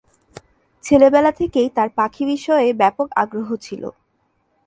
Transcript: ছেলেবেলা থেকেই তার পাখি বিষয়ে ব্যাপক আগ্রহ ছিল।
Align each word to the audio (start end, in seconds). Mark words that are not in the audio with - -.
ছেলেবেলা 0.83 1.31
থেকেই 1.31 1.67
তার 1.77 1.89
পাখি 1.97 2.23
বিষয়ে 2.25 2.67
ব্যাপক 2.73 3.07
আগ্রহ 3.23 3.49
ছিল। 3.65 3.83